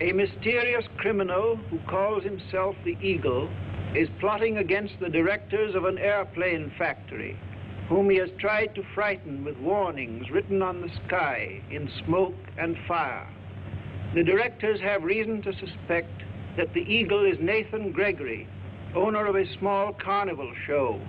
[0.00, 3.50] A mysterious criminal who calls himself the Eagle
[3.94, 7.36] is plotting against the directors of an airplane factory,
[7.88, 12.78] whom he has tried to frighten with warnings written on the sky in smoke and
[12.86, 13.28] fire.
[14.14, 16.22] The directors have reason to suspect
[16.56, 18.48] that the Eagle is Nathan Gregory,
[18.94, 21.00] owner of a small carnival show,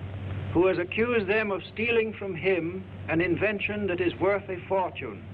[0.52, 5.24] who has accused them of stealing from him an invention that is worth a fortune.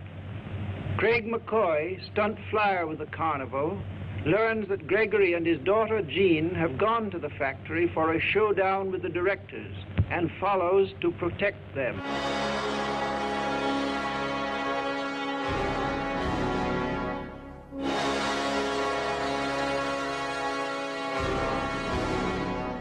[0.98, 3.80] Craig McCoy, stunt flyer with the carnival,
[4.26, 8.90] learns that Gregory and his daughter Jean have gone to the factory for a showdown
[8.90, 9.76] with the directors
[10.10, 11.94] and follows to protect them.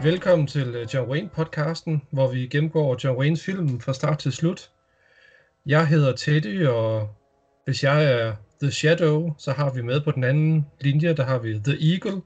[0.02, 4.32] Velkommen til øh, John Wayne podcasten, hvor vi gennemgår John Waynes film fra start til
[4.32, 4.70] slut.
[5.66, 7.08] Jeg hedder Teddy, og
[7.68, 11.38] hvis jeg er The Shadow, så har vi med på den anden linje, der har
[11.38, 12.22] vi The Eagle.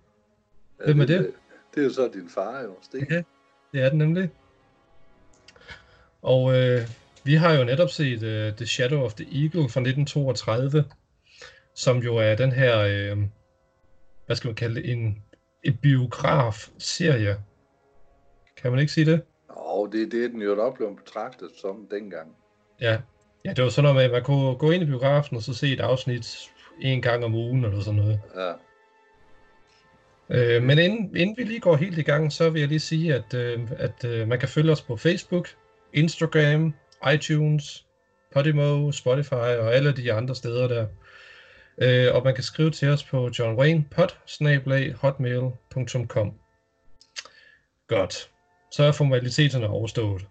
[0.84, 1.18] Hvem er det?
[1.18, 1.34] Det,
[1.74, 3.06] det er jo så din far, jo, Sten.
[3.10, 3.22] Ja,
[3.72, 4.30] det er den nemlig.
[6.22, 6.80] Og øh,
[7.24, 10.84] vi har jo netop set øh, The Shadow of the Eagle fra 1932,
[11.74, 13.18] som jo er den her, øh,
[14.26, 15.22] hvad skal man kalde det, en,
[15.62, 17.36] en biograf-serie.
[18.56, 19.22] Kan man ikke sige det?
[19.48, 22.36] Og det, det er den jo nok blevet betragtet som dengang.
[22.80, 22.98] Ja.
[23.44, 25.54] Ja, det var sådan noget med, at man kunne gå ind i biografen og så
[25.54, 28.20] se et afsnit en gang om ugen eller sådan noget.
[28.36, 28.52] Ja.
[30.30, 33.14] Øh, men inden, inden vi lige går helt i gang, så vil jeg lige sige,
[33.14, 35.48] at, øh, at øh, man kan følge os på Facebook,
[35.92, 36.74] Instagram,
[37.14, 37.86] iTunes,
[38.32, 40.86] Podimo, Spotify og alle de andre steder der.
[41.78, 46.34] Øh, og man kan skrive til os på johnwaynepod.hotmail.com
[47.88, 48.30] Godt.
[48.72, 50.26] Så er formaliteterne overstået.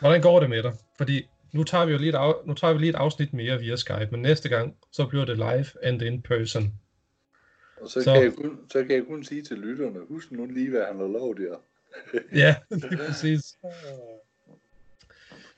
[0.00, 0.72] Hvordan går det med dig?
[0.98, 3.58] Fordi nu tager vi jo lige et, af, nu tager vi lige et afsnit mere
[3.58, 6.72] via Skype, men næste gang, så bliver det live and in person.
[7.80, 8.12] Og så, Så-.
[8.14, 10.96] Kan jeg kun, så kan jeg kun sige til lytterne, husk nu lige, hvad han
[10.96, 11.56] har lovet jer.
[12.42, 13.40] Ja, lige præcis.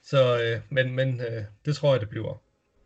[0.02, 2.42] Så, øh, men, men øh, det tror jeg, det bliver.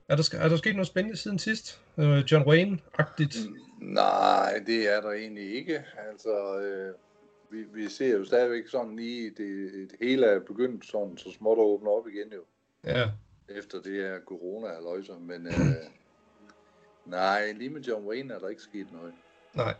[0.08, 1.80] Er der, er der sket noget spændende siden sidst?
[1.98, 3.48] Øh, John Wayne-agtigt?
[3.80, 5.84] Nej, det er der egentlig ikke.
[6.10, 6.94] Altså, øh,
[7.50, 11.58] vi, vi ser jo stadigvæk sådan lige, det, det hele er begyndt sådan så småt
[11.58, 12.42] at åbne op igen jo.
[12.86, 13.08] Ja.
[13.48, 15.52] Efter det her corona halløjser men øh,
[17.06, 19.12] nej, lige med John Wayne er der ikke sket noget.
[19.54, 19.74] Nej.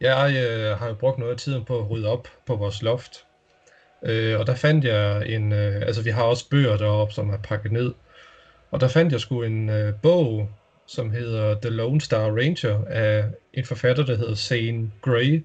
[0.00, 3.26] Jeg øh, har jo brugt noget af tiden på at rydde op på vores loft.
[4.02, 7.38] Øh, og der fandt jeg en, øh, altså vi har også bøger deroppe, som er
[7.38, 7.94] pakket ned.
[8.70, 10.48] Og der fandt jeg sgu en øh, bog,
[10.86, 15.44] som hedder The Lone Star Ranger af en forfatter, der hedder Zane Grey.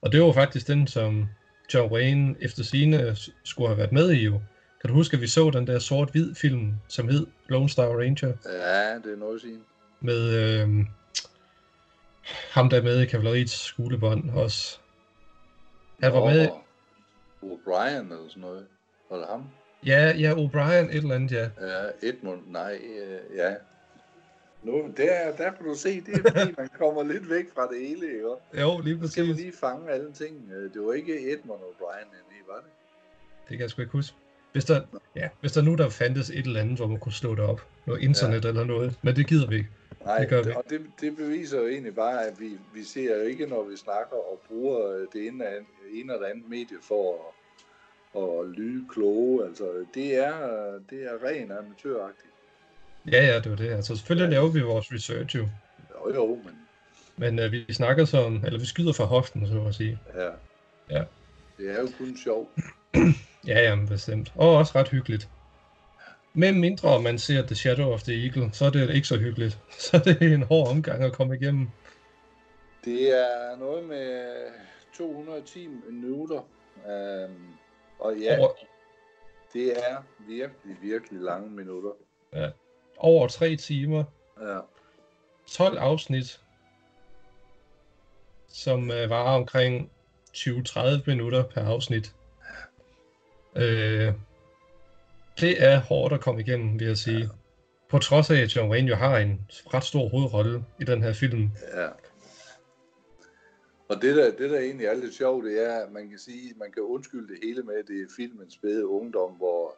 [0.00, 1.28] Og det var faktisk den, som
[1.74, 4.40] John Wayne efter sine skulle have været med i jo.
[4.86, 8.32] Kan du huske, at vi så den der sort-hvid film, som hed Lone Star Ranger?
[8.44, 9.58] Ja, det er noget sige.
[10.00, 10.68] med øh,
[12.50, 14.78] ham der er med i kavaleriets skolebånd også.
[16.02, 16.48] Han var med,
[17.42, 18.66] O'Brien eller sådan noget.
[19.10, 19.44] Var det ham?
[19.86, 21.50] ja, ja, O'Brien, et eller andet, ja.
[21.60, 23.54] Ja, Edmund, nej, øh, ja.
[24.62, 27.88] Nu, der, der kan du se, det er fordi, man kommer lidt væk fra det
[27.88, 28.60] hele, ikke?
[28.60, 29.44] Jo, lige Så skal vi præcis.
[29.44, 30.50] lige fange alle ting.
[30.74, 32.70] Det var ikke Edmund O'Brien, nej, var det?
[33.48, 34.16] Det kan jeg sgu ikke huske.
[34.56, 34.80] Hvis der,
[35.16, 37.66] ja, hvis der nu der fandtes et eller andet, hvor man kunne slå det op.
[37.86, 38.48] Noget internet ja.
[38.48, 38.94] eller noget.
[39.02, 39.68] Men det gider vi ikke.
[40.04, 40.50] Nej, Det gør vi.
[40.50, 43.76] og det, det beviser jo egentlig bare, at vi, vi ser jo ikke, når vi
[43.76, 45.44] snakker og bruger det ene,
[45.92, 47.34] ene eller andet medie for
[48.16, 49.44] at, at lyde kloge.
[49.46, 49.64] Altså,
[49.94, 50.38] det er,
[50.90, 52.32] det er ren amatøragtigt.
[53.12, 53.68] Ja, ja, det var det.
[53.68, 55.48] Altså selvfølgelig laver vi vores research jo.
[55.94, 56.58] Jo, jo, men
[57.16, 59.98] Men øh, vi snakker som, eller vi skyder fra hoften, så at sige.
[60.14, 60.30] ja.
[60.90, 61.04] Ja.
[61.58, 62.48] Det er jo kun sjovt.
[63.46, 64.32] Ja, jamen bestemt.
[64.34, 65.28] Og også ret hyggeligt.
[66.34, 69.58] Men mindre man ser The Shadow of the Eagle, så er det ikke så hyggeligt.
[69.78, 71.68] Så er det en hård omgang at komme igennem.
[72.84, 74.34] Det er noget med
[74.98, 76.40] 210 minutter.
[76.90, 77.46] Øhm,
[77.98, 78.48] og ja, Over,
[79.52, 79.96] det er
[80.28, 81.90] virkelig, virkelig lange minutter.
[82.98, 84.04] over tre timer,
[84.40, 84.58] Ja.
[85.50, 86.40] 12 afsnit,
[88.48, 89.90] som øh, varer omkring
[90.36, 92.14] 20-30 minutter per afsnit.
[93.56, 94.12] Øh,
[95.40, 97.28] det er hårdt at komme igennem, vil jeg sige.
[97.88, 101.12] På trods af, at John Wayne jo har en ret stor hovedrolle i den her
[101.12, 101.50] film.
[101.74, 101.88] Ja.
[103.88, 106.54] Og det der, det der egentlig er lidt sjovt, det er, at man kan sige,
[106.56, 109.76] man kan undskylde det hele med, at det er filmens spæde ungdom, hvor,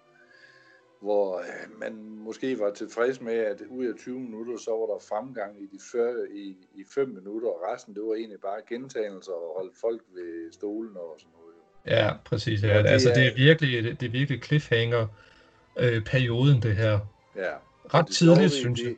[1.00, 1.94] hvor øh, man
[2.28, 5.78] måske var tilfreds med, at ud af 20 minutter, så var der fremgang i de
[5.92, 10.02] før, i, i 5 minutter, og resten, det var egentlig bare gentagelser og holde folk
[10.14, 11.37] ved stolen og sådan noget.
[11.88, 12.62] Ja, præcis.
[12.62, 12.68] Ja.
[12.68, 15.06] Ja, det altså, er- det er virkelig, det er virkelig cliffhanger
[15.78, 16.98] øh, perioden, det her.
[17.36, 17.52] Ja.
[17.94, 18.94] Ret Det tidligt, synes det, jeg.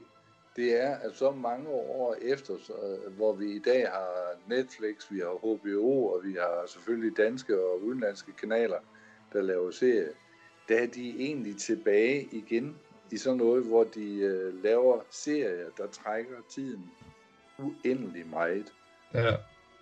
[0.56, 2.72] det er, at så mange år efter, så,
[3.16, 4.10] hvor vi i dag har
[4.48, 8.78] Netflix, vi har HBO, og vi har selvfølgelig danske og udenlandske kanaler,
[9.32, 10.08] der laver serier,
[10.68, 12.76] der er de egentlig tilbage igen
[13.10, 16.90] i sådan noget, hvor de øh, laver serier, der trækker tiden
[17.58, 18.72] uendelig meget.
[19.14, 19.34] Ja.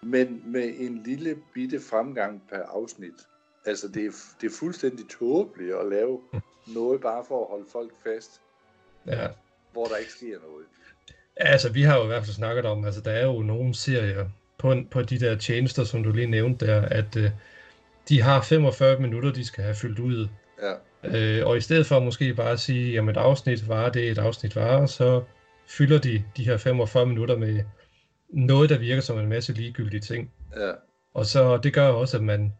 [0.02, 3.14] Men med en lille bitte fremgang per afsnit.
[3.66, 4.10] Altså, det er,
[4.40, 6.20] det er fuldstændig tåbeligt at lave
[6.74, 8.40] noget bare for at holde folk fast,
[9.06, 9.26] Ja.
[9.72, 10.64] hvor der ikke sker noget.
[11.36, 14.28] Altså, vi har jo i hvert fald snakket om, altså der er jo nogle serier
[14.58, 17.30] på, på de der tjenester, som du lige nævnte der, at øh,
[18.08, 20.28] de har 45 minutter, de skal have fyldt ud.
[20.62, 20.72] Ja,
[21.04, 24.18] Øh, og i stedet for måske bare at sige, jamen et afsnit var det, et
[24.18, 25.22] afsnit var, så
[25.66, 27.60] fylder de de her 45 minutter med
[28.28, 30.32] noget, der virker som en masse ligegyldige ting.
[30.56, 30.72] ja,
[31.14, 32.52] Og så det gør også, at man,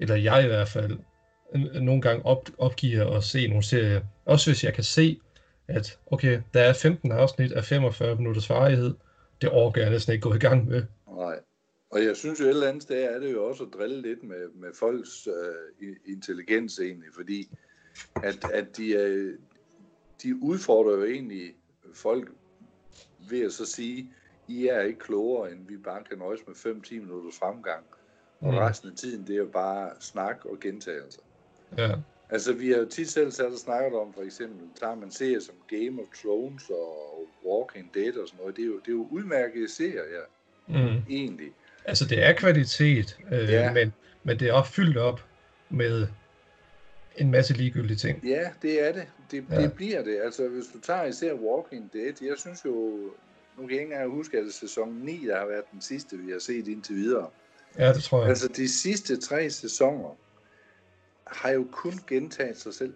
[0.00, 0.98] eller jeg i hvert fald,
[1.80, 4.00] nogle gange op, opgiver at se nogle serier.
[4.24, 5.20] Også hvis jeg kan se,
[5.68, 8.94] at okay, der er 15 afsnit af 45 minutters varighed.
[9.40, 10.82] Det orker jeg næsten ikke gå i gang med.
[11.16, 11.38] nej.
[11.90, 14.22] Og jeg synes jo et eller andet sted er det jo også at drille lidt
[14.22, 17.48] med, med folks øh, intelligens egentlig, fordi
[18.22, 19.32] at, at de, er,
[20.22, 21.54] de udfordrer jo egentlig
[21.94, 22.32] folk
[23.30, 24.10] ved at så sige,
[24.48, 27.84] I er ikke klogere, end vi bare kan nøjes med 5-10 minutters fremgang.
[28.40, 28.58] Og Mm.
[28.58, 31.20] resten af tiden, det er jo bare snak og gentagelser.
[31.78, 31.92] Ja,
[32.30, 35.40] Altså, vi har jo tit selv sat og snakket om, for eksempel, tager man serier
[35.40, 38.56] som Game of Thrones og Walking Dead og sådan noget.
[38.56, 40.02] Det er jo, det er jo udmærkede serier,
[40.68, 41.02] mm.
[41.10, 41.52] egentlig.
[41.84, 43.72] altså det er kvalitet, øh, Ja.
[43.72, 43.92] men,
[44.22, 45.24] men det er også fyldt op
[45.70, 46.06] med
[47.16, 48.24] en masse ligegyldige ting.
[48.24, 49.06] Ja, det er det.
[49.30, 49.62] Det, Ja.
[49.62, 50.20] det bliver det.
[50.24, 53.00] Altså, hvis du tager især Walking Dead, jeg synes jo,
[53.56, 55.80] nu kan jeg ikke engang huske, at det er sæson 9, der har været den
[55.80, 57.30] sidste, vi har set indtil videre.
[57.78, 58.28] Ja, det tror jeg.
[58.28, 60.16] Altså, de sidste tre sæsoner
[61.26, 62.94] har jo kun gentaget sig selv.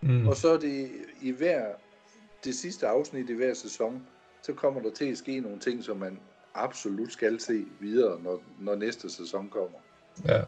[0.00, 0.28] Mm.
[0.28, 0.90] Og så er det
[1.20, 1.66] i hver,
[2.44, 4.06] det sidste afsnit i hver sæson,
[4.42, 6.18] så kommer der til at ske nogle ting, som man
[6.54, 9.78] absolut skal se videre, når, når næste sæson kommer.
[10.28, 10.42] Ja,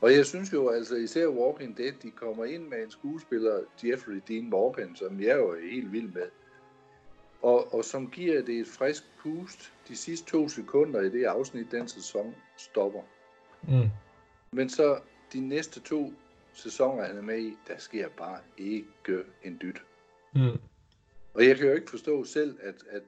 [0.00, 4.20] Og jeg synes jo, altså især Walking Dead, de kommer ind med en skuespiller, Jeffrey
[4.28, 6.26] Dean Morgan, som jeg jo er helt vild med.
[7.42, 11.70] Og, og som giver det et frisk pust de sidste to sekunder i det afsnit,
[11.70, 13.02] den sæson stopper.
[13.62, 13.88] mm.
[14.52, 15.00] Men så
[15.32, 16.12] de næste to
[16.52, 19.82] sæsoner, han er med i, der sker bare ikke en dyt.
[20.34, 20.58] Mm.
[21.34, 23.02] Og jeg kan jo ikke forstå selv, at, at,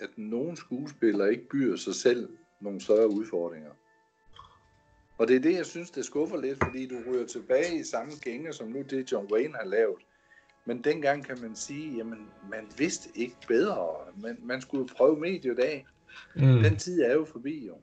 [0.00, 2.28] at nogen skuespillere ikke byder sig selv
[2.60, 3.70] nogle større udfordringer.
[5.18, 8.12] Og det er det, jeg synes, det skuffer lidt, fordi du ryger tilbage i samme
[8.22, 9.98] gænge, som nu det John Wayne har lavet.
[10.66, 12.18] Men dengang kan man sige, jamen,
[12.50, 13.86] man vidste ikke bedre.
[14.22, 15.86] Man, man skulle prøve mediet af.
[16.34, 16.62] Mm.
[16.62, 17.74] Den tid er jo forbi, jo.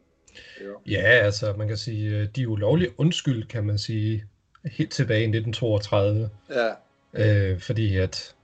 [0.65, 0.79] jo.
[0.87, 4.23] Ja, altså man kan sige, øh, de er ulovligt undskyld, kan man sige,
[4.71, 6.29] helt tilbage i 1932.
[6.49, 6.69] Ja,
[7.15, 8.35] Øh, fordi at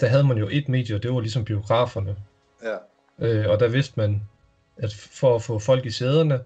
[0.00, 2.16] der havde man jo et medie, og det var ligesom biograferne.
[2.62, 2.76] ja,
[3.18, 4.22] Øh, og der vidste man,
[4.76, 6.40] at for at få folk i sæderne,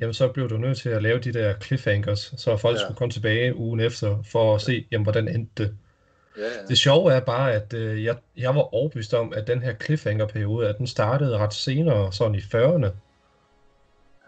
[0.00, 2.80] jamen så blev du nødt til at lave de der cliffhangers, så folk Ja.
[2.82, 5.76] skulle komme tilbage ugen efter for at se, jamen hvordan endte det.
[6.36, 6.66] Ja, ja.
[6.68, 10.68] Det sjove er bare, at øh, jeg, jeg var overbevist om, at den her cliffhanger-periode,
[10.68, 12.90] at den startede ret senere, sådan i 40'erne.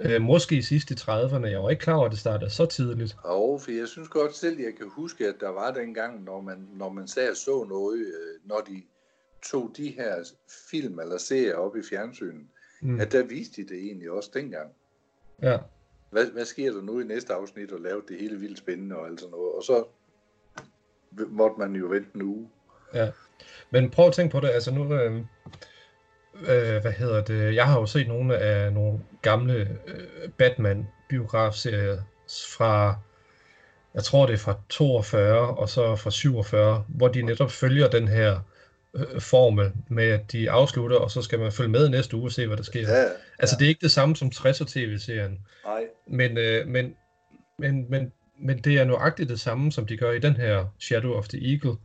[0.00, 1.46] Øh, måske i sidst i 30'erne.
[1.46, 3.16] Jeg var ikke klar over, at det startede så tidligt.
[3.24, 6.68] Og for jeg synes godt selv, jeg kan huske, at der var dengang, når man,
[6.74, 8.82] når man og så noget, øh, når de
[9.42, 10.14] tog de her
[10.70, 12.46] film eller serier op i fjernsynet,
[12.82, 13.00] Mm.
[13.00, 14.70] at der viste de det egentlig også dengang.
[15.42, 15.58] Ja.
[16.10, 19.06] Hvad, hvad sker der nu i næste afsnit, og lave det hele vildt spændende og
[19.06, 19.52] alt sådan noget.
[19.52, 19.84] Og så
[21.28, 22.48] måtte man jo vente en uge.
[22.94, 23.08] Ja,
[23.70, 25.16] men prøv at tænke på det, altså nu, øh,
[26.40, 32.02] øh, hvad hedder det, jeg har jo set nogle af nogle gamle øh, Batman-biografserier
[32.56, 32.96] fra,
[33.94, 38.08] jeg tror det er fra 42 og så fra 47, hvor de netop følger den
[38.08, 38.40] her
[38.94, 42.32] øh, formel med, at de afslutter, og så skal man følge med næste uge og
[42.32, 42.80] se, hvad der sker.
[42.80, 43.04] Ja,
[43.38, 46.96] Altså det er ikke det samme som 60'er tv-serien, nej, men, øh, men,
[47.58, 51.12] men, men, men det er nøjagtigt det samme, som de gør i den her Shadow
[51.12, 51.76] of the Eagle,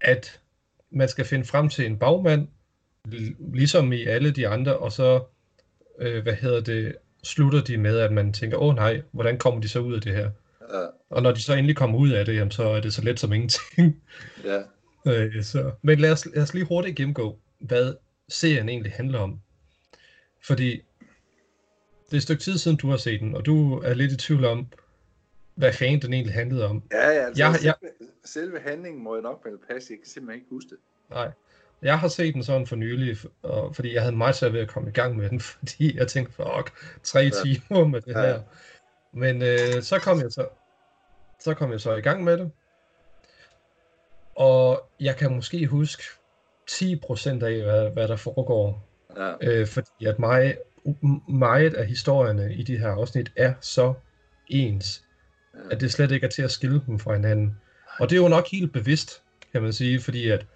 [0.00, 0.40] at
[0.90, 2.48] man skal finde frem til en bagmand,
[3.54, 5.24] ligesom i alle de andre, og så,
[5.98, 9.68] øh, hvad hedder det, slutter de med, at man tænker, åh nej, hvordan kommer de
[9.68, 10.30] så ud af det her?
[10.72, 13.02] ja, Og når de så endelig kommer ud af det, jamen, så er det så
[13.02, 14.02] let som ingenting.
[14.44, 14.62] ja.
[15.08, 15.70] Øh, så.
[15.82, 17.94] Men lad os, lad os lige hurtigt gennemgå, hvad
[18.28, 19.40] serien egentlig handler om.
[20.46, 20.70] Fordi
[22.06, 24.16] det er et stykke tid siden, du har set den, og du er lidt i
[24.16, 24.66] tvivl om,
[25.56, 26.82] hvad fanden den egentlig handlede om.
[26.92, 29.92] Ja, ja, altså, Jeg- selve, jeg- selve handlingen må jeg nok vel passe.
[29.92, 30.78] Jeg kan simpelthen ikke huske det.
[31.10, 31.30] Nej.
[31.82, 34.68] Jeg har set den sådan for nylig, og, fordi jeg havde meget svært ved at
[34.68, 36.72] komme i gang med den, fordi jeg tænkte, fuck,
[37.02, 37.30] tre Ja.
[37.30, 38.20] timer med det Ja.
[38.20, 38.40] her.
[39.12, 40.48] Men øh, så kom jeg så,
[41.40, 42.50] så kom jeg så i gang med det.
[44.34, 46.02] Og jeg kan måske huske,
[46.70, 48.88] 10% af, hvad, hvad der foregår.
[49.16, 49.34] Ja.
[49.42, 50.58] Øh, fordi at meget,
[51.28, 53.94] meget af historierne i de her afsnit er så
[54.48, 55.02] ens.
[55.70, 57.56] At det slet ikke er til at skille dem fra hinanden.
[57.98, 59.22] Og det er jo nok helt bevidst,
[59.52, 60.46] kan man sige, fordi at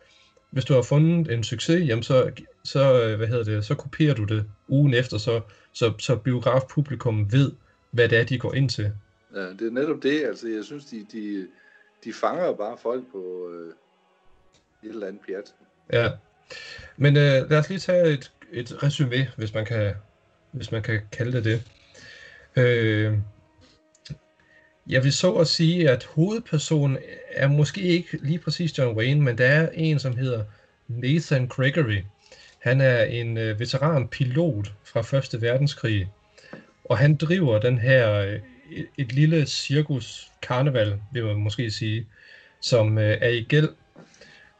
[0.50, 2.30] hvis du har fundet en succes, jamen så,
[2.64, 5.40] så, hvad hedder det, så kopierer du det ugen efter, så,
[5.72, 7.52] så, så biografpublikum ved,
[7.90, 8.92] hvad det er, de går ind til.
[9.34, 10.24] ja, det er netop det.
[10.24, 11.46] Altså, jeg synes, de, de,
[12.04, 13.72] de fanger bare folk på øh,
[14.82, 15.54] et eller andet pjat.
[15.92, 16.10] Ja.
[16.96, 19.94] Men øh, lad os lige tage et, et resume, hvis man kan,
[20.52, 21.62] hvis man kan kalde det det.
[22.56, 23.18] Øh,
[24.90, 26.98] jeg vil så at sige, at hovedpersonen
[27.32, 30.44] er måske ikke lige præcis John Wayne, men der er en, som hedder
[30.88, 32.02] Nathan Gregory.
[32.58, 36.08] Han er en øh, veteranpilot fra Første verdenskrig,
[36.84, 42.06] og han driver den her øh, et, et lille cirkus karneval, vil man måske sige,
[42.60, 43.68] som øh, er i gæld.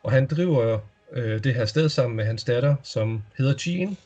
[0.03, 0.79] Og han driver
[1.13, 3.97] øh, det her sted sammen med hans datter, som hedder Jean.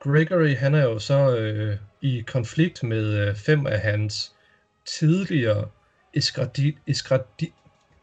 [0.00, 4.32] Gregory, han er jo så øh, i konflikt med øh, fem af hans
[4.86, 5.68] tidligere
[6.14, 7.52] eskradi, eskradi,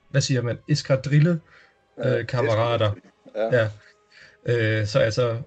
[0.09, 1.41] hvad siger man, eskadrille
[2.05, 2.91] øh, kammerater.
[3.35, 3.57] Ja.
[3.57, 3.69] Ja.
[4.45, 5.41] Øh, så altså,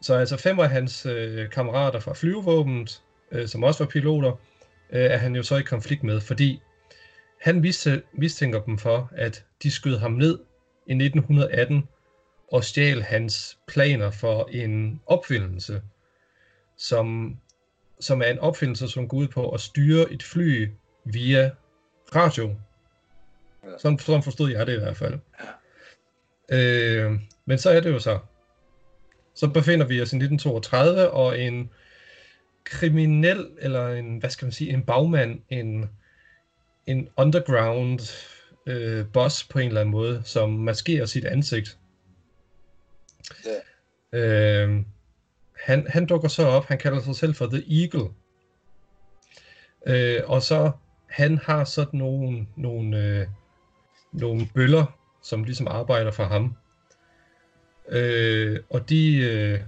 [0.00, 3.02] så altså fem af hans øh, kammerater fra flyvevåbnet,
[3.32, 4.32] øh, som også var piloter,
[4.92, 6.62] øh, er han jo så i konflikt med, fordi
[7.40, 10.38] han miste, mistænker dem for, at de skød ham ned
[10.86, 11.88] i 1918
[12.52, 15.82] og stjal hans planer for en opfindelse,
[16.78, 17.36] som,
[18.00, 20.68] som er en opfindelse, som går ud på at styre et fly
[21.04, 21.50] via
[22.14, 22.54] radio.
[23.64, 23.78] Ja.
[23.78, 25.18] Sådan, sådan forstod jeg det i hvert fald.
[26.48, 27.12] Øh,
[27.44, 28.18] men så er det jo så.
[29.34, 31.70] Så befinder vi os i 1932, og en
[32.64, 35.90] kriminel, eller en, hvad skal man sige, en bagmand, en,
[36.86, 38.00] en underground
[38.66, 41.78] øh, boss på en eller anden måde, som maskerer sit ansigt.
[44.12, 44.18] Ja.
[44.18, 44.82] Øh,
[45.64, 48.08] han, han dukker så op, han kalder sig selv for The Eagle.
[49.86, 50.70] Øh, og så,
[51.06, 53.26] han har sådan nogle, nogle, øh,
[54.12, 54.86] nogle bøller,
[55.22, 56.56] som ligesom arbejder for ham.
[57.88, 59.60] Øh, og de øh,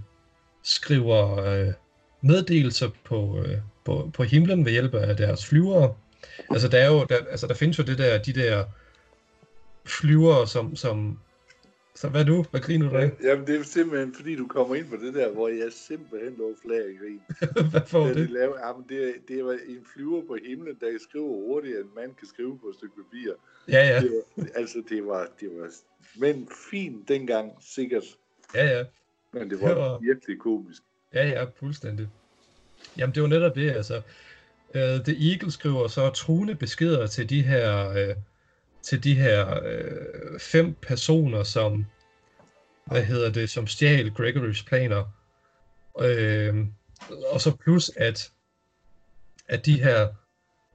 [0.63, 1.73] skriver øh,
[2.21, 5.95] meddelelser på, øh, på, på himlen ved hjælp af deres flyvere.
[6.51, 8.65] Altså der, er jo, der, altså der findes jo det der, de der
[9.87, 11.19] flyvere, som, som
[12.01, 12.43] så hvad nu?
[12.51, 13.11] Hvad griner du af?
[13.23, 16.57] Jamen, det er simpelthen, fordi du kommer ind på det der, hvor jeg simpelthen lå
[16.63, 17.21] flag i grin.
[17.71, 18.31] hvad får Da de det?
[18.31, 22.29] lavede, jamen, det, det var en flyver på himlen, der skriver hurtigere, end man kan
[22.29, 23.33] skrive på et stykke papir.
[23.69, 25.69] Ja, ja, Det var, altså, det var, det var,
[26.21, 28.05] men fint dengang, sikkert.
[28.55, 28.85] ja, ja.
[29.33, 30.83] Men det var Det var- virkelig komisk.
[31.15, 32.09] Ja, ja, fuldstændig.
[32.99, 33.97] Jamen, det var netop det, altså.
[34.75, 38.17] Uh, The Eagle skriver så truende beskeder til de her, uh,
[38.89, 41.87] til de her uh, fem personer, som,
[42.87, 45.05] hvad hedder det, som stjal Gregorys planer.
[45.95, 46.67] Uh,
[47.33, 48.31] og så plus, at,
[49.49, 50.09] at de her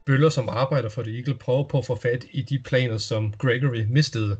[0.05, 3.33] bøller, som arbejder for The Eagle, prøver på at få fat i de planer, som
[3.33, 4.37] Gregory mistede.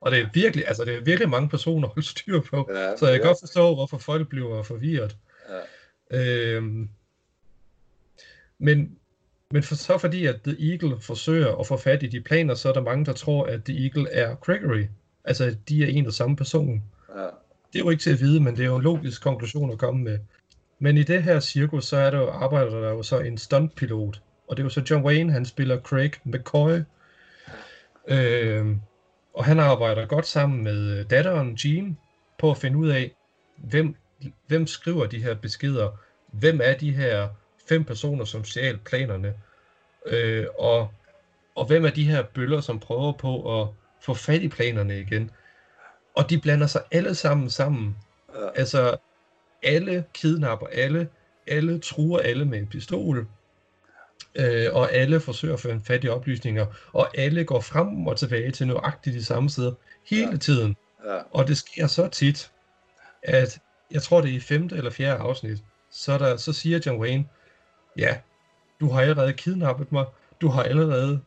[0.00, 2.70] Og det er virkelig, altså det er virkelig mange personer at holde styr på.
[2.74, 5.16] Ja, Så jeg kan ja, godt forstå, hvorfor folk bliver forvirret.
[6.10, 6.18] Ja.
[6.18, 6.88] Øhm,
[8.58, 8.97] men,
[9.50, 12.68] men for, så fordi, at The Eagle forsøger at få fat i de planer, så
[12.68, 14.84] er der mange, der tror, at The Eagle er Gregory.
[15.24, 16.82] Altså, at de er en og samme person.
[17.16, 17.22] ja,
[17.72, 19.78] Det er jo ikke til at vide, men det er jo en logisk konklusion at
[19.78, 20.18] komme med.
[20.78, 24.22] Men i det her cirkus, så er der jo, arbejder der jo så en stuntpilot.
[24.48, 26.80] Og det er jo så John Wayne, han spiller Craig McCoy.
[28.08, 28.80] Øhm,
[29.34, 31.98] og han arbejder godt sammen med øh, datteren Jean
[32.38, 33.12] på at finde ud af,
[33.56, 33.94] hvem,
[34.46, 35.98] hvem skriver de her beskeder,
[36.32, 37.28] hvem er de her
[37.68, 39.34] fem personer, som stjal planerne,
[40.06, 40.88] øh, og,
[41.54, 43.68] og hvem er de her bøller, som prøver på at
[44.02, 45.30] få fat i planerne igen.
[46.16, 47.96] Og de blander sig alle sammen sammen.
[48.54, 48.96] Altså,
[49.62, 51.08] alle kidnapper alle,
[51.46, 53.26] alle truer alle med en pistol,
[54.34, 58.50] øh, og alle forsøger at få fat i oplysninger, og alle går frem og tilbage
[58.50, 59.72] til nøjagtigt de samme steder
[60.06, 60.36] hele Ja.
[60.36, 60.76] tiden.
[61.04, 62.50] ja, Og det sker så tit,
[63.22, 63.58] at
[63.90, 65.58] jeg tror det er i femte eller fjerde afsnit,
[65.90, 67.24] så, er der, så siger John Wayne,
[67.98, 68.16] ja,
[68.80, 70.06] du har allerede kidnappet mig,
[70.40, 71.20] du har allerede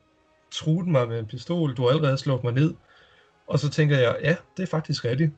[0.51, 2.73] truet mig med en pistol, du har allerede slået mig ned.
[3.47, 5.31] Og så tænker jeg, ja, det er faktisk rigtigt.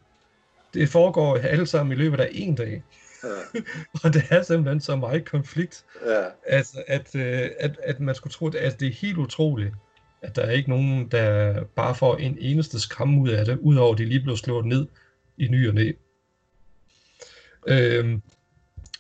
[0.74, 2.84] Det foregår alle sammen i løbet af en dag.
[3.24, 3.60] ja,
[4.04, 8.34] Og det er simpelthen så meget konflikt, ja, altså, at, øh, at, at man skulle
[8.34, 9.74] tro, at det er helt utroligt,
[10.22, 13.92] at der er ikke nogen, der bare får en eneste skram ud af det, udover
[13.92, 14.88] at de lige blev slået ned
[15.38, 15.92] i ny og næ.
[17.68, 18.22] Øhm,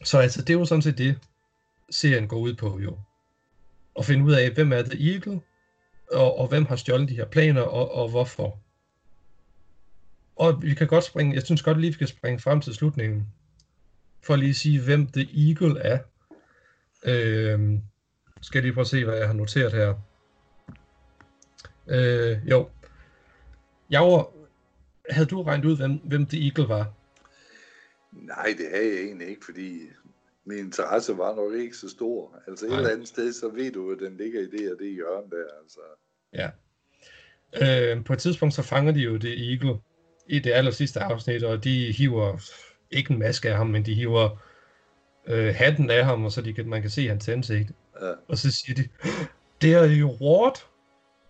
[0.04, 1.20] så altså, det er jo sådan set det,
[1.94, 2.98] serien går ud på jo.
[4.00, 5.42] At finde ud af, hvem er The Eagle,
[6.12, 8.60] og, og hvem har stjålet de her planer, og, og hvorfor.
[10.36, 13.28] Og vi kan godt springe, jeg synes godt lige, vi kan springe frem til slutningen.
[14.22, 16.00] For lige at sige, hvem The Eagle er.
[17.06, 17.80] Øh,
[18.42, 19.94] skal jeg lige prøve at se, hvad jeg har noteret her.
[21.88, 22.70] Øh, jo.
[23.90, 24.28] Jeg var,
[25.10, 26.94] havde du regnet ud, hvem, hvem The Eagle var?
[28.12, 29.80] Nej, det havde jeg egentlig ikke, fordi
[30.46, 32.40] min interesse var nok ikke så stor.
[32.48, 34.94] Altså et eller andet sted, så ved du, at den ligger i det og det
[34.94, 35.46] hjørne der.
[35.62, 35.80] Altså.
[36.34, 36.50] Ja.
[37.62, 39.80] Øh, på et tidspunkt, så fanger de jo det Eagle
[40.28, 42.38] i det aller sidste afsnit, og de hiver
[42.92, 44.30] ikke en maske af ham, men de hiver
[45.28, 47.72] øh, hatten af ham, og så de kan, man kan se hans ansigt.
[48.02, 48.12] Ja.
[48.28, 48.90] Og så siger de,
[49.62, 50.68] det er jo Ward.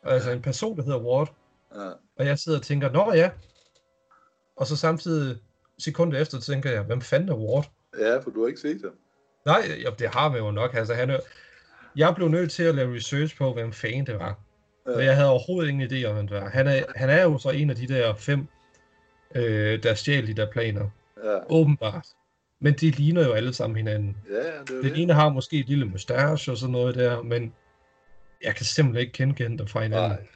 [0.04, 1.34] Altså en person, der hedder Ward.
[1.76, 1.92] Ja.
[2.16, 3.32] Og jeg sidder og tænker, nå ja.
[4.56, 5.38] Og så samtidig
[5.78, 7.72] sekunder efter, tænker jeg, hvem fanden er Ward?
[8.00, 8.94] ja, for du har ikke set ham.
[9.46, 10.74] Nej, jo, det har vi jo nok.
[10.74, 11.20] Altså, han er...
[11.96, 14.40] Jeg blev nødt til at lave research på, hvem fanden det var.
[14.88, 14.92] Ja.
[14.92, 16.50] Og jeg havde overhovedet ingen idé om, hvem det var.
[16.50, 18.48] Han er, han er jo så en af de der fem,
[19.36, 20.90] øh, der stjal de der planer.
[21.24, 22.08] Ja, Åbenbart.
[22.60, 24.18] Men de ligner jo alle sammen hinanden.
[24.30, 25.02] ja det er Den det.
[25.02, 27.54] ene har måske et lille mustache og sådan noget der, men
[28.44, 30.10] jeg kan simpelthen ikke genkende dem fra hinanden.
[30.10, 30.28] Nej.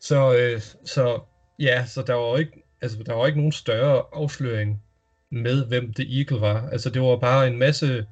[0.00, 1.20] Så, øh, så
[1.58, 4.82] ja, så der var jo ikke, altså, der var ikke nogen større afsløring
[5.30, 6.68] med, hvem The Eagle var.
[6.68, 8.06] Altså, det var bare en masse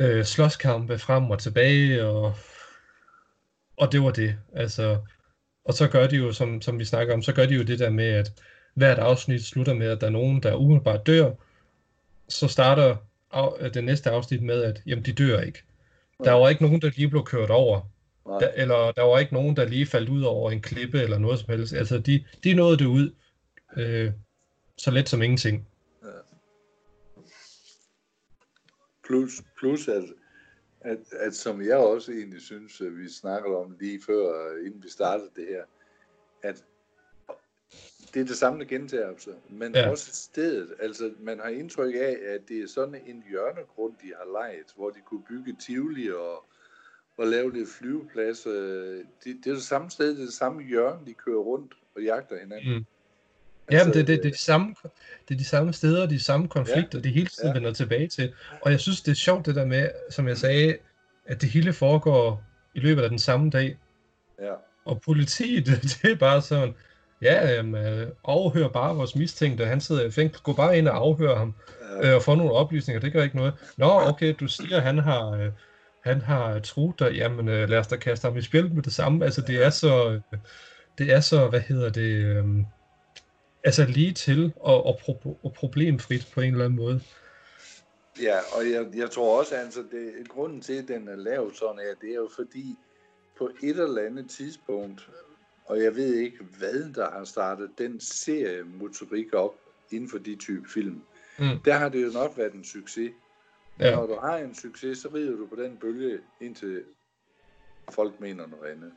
[0.00, 2.34] øh, slåskampe frem og tilbage, og,
[3.76, 4.36] og det var det.
[4.52, 4.98] Altså,
[5.64, 7.78] og så gør de jo, som, som vi snakker om, så gør de jo det
[7.78, 8.32] der med, at
[8.74, 11.30] hvert afsnit slutter med, at der er nogen, der umiddelbart dør.
[12.28, 12.96] Så starter
[13.32, 15.62] af, det næste afsnit med, at jamen, de dør ikke.
[16.24, 17.80] Der var ikke nogen, der lige blev kørt over.
[18.26, 18.38] Nej.
[18.38, 21.38] Der, eller der var ikke nogen, der lige faldt ud over en klippe eller noget
[21.38, 21.74] som helst.
[21.74, 23.14] Altså, de, de nåede det ud
[23.76, 24.12] øh,
[24.76, 25.68] så let som ingenting.
[29.04, 30.04] Plus, plus at,
[30.80, 34.88] at, at, som jeg også egentlig synes, at vi snakkede om lige før, inden vi
[34.88, 35.64] startede det her,
[36.42, 36.64] at
[38.14, 39.80] det er det samme, der gentager sig, men Ja.
[39.80, 39.90] ja.
[39.90, 40.74] også stedet.
[40.80, 44.90] Altså, man har indtryk af, at det er sådan en hjørnegrund, de har lejet, hvor
[44.90, 46.44] de kunne bygge Tivoli og,
[47.16, 48.46] og lave lidt flyveplads.
[48.46, 48.52] øh,
[49.24, 52.02] Det, det er det samme sted, det er det samme hjørne, de kører rundt og
[52.02, 52.74] jagter hinanden.
[52.78, 52.84] Mm.
[53.70, 54.74] Jamen, det, det, det, er de samme,
[55.28, 57.02] det er de samme steder, de samme konflikter, ja.
[57.02, 57.48] de hele tiden ja.
[57.48, 57.54] Ja.
[57.54, 58.32] vender tilbage til.
[58.62, 60.76] Og jeg synes, det er sjovt det der med, som jeg sagde,
[61.26, 62.42] at det hele foregår
[62.74, 63.76] i løbet af den samme dag.
[64.42, 64.52] Ja,
[64.84, 65.66] Og politiet,
[66.02, 66.74] det er bare sådan,
[67.22, 70.96] ja, jamen, øh, overhør bare vores mistænkte, han sidder i fængsel, gå bare ind og
[70.96, 71.54] afhør ham,
[72.02, 73.54] ja, øh, og få nogle oplysninger, det gør ikke noget.
[73.76, 75.50] Nå, okay, du siger, han har, øh,
[76.04, 78.92] han har truet dig, jamen øh, lad os da kaste ham i spil med det
[78.92, 79.24] samme.
[79.24, 80.38] Altså, det er så, øh,
[80.98, 82.44] det er så, hvad hedder det, øh,
[83.64, 87.00] altså lige til og, og, pro- og problemfrit på en eller anden måde.
[88.22, 91.78] Ja, og jeg, jeg tror også, altså, det, grunden til, at den er lavet sådan
[91.78, 92.76] her, det er jo fordi,
[93.38, 95.10] på et eller andet tidspunkt,
[95.64, 99.54] og jeg ved ikke, hvad der har startet den serie motorik op
[99.90, 101.02] inden for de type film,
[101.38, 101.58] Mm.
[101.64, 103.12] der har det jo nok været en succes.
[103.80, 106.82] Ja, Når du har en succes, så rider du på den bølge, indtil
[107.90, 108.92] folk mener noget andet.